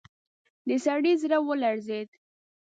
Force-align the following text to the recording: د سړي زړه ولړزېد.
د 0.67 0.69
سړي 0.85 1.13
زړه 1.23 1.37
ولړزېد. 1.47 2.09